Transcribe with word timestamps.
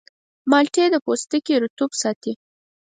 مالټې 0.51 0.85
د 0.91 0.95
پوستکي 1.05 1.53
رطوبت 1.63 1.95
ساتي. 2.01 2.33